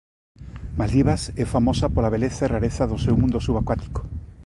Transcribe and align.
Maldivas 0.79 1.23
é 1.43 1.45
famosa 1.55 1.91
pola 1.93 2.13
beleza 2.15 2.43
e 2.43 2.51
rareza 2.53 2.83
do 2.91 3.01
seu 3.05 3.15
mundo 3.21 3.37
subacuático. 3.45 4.01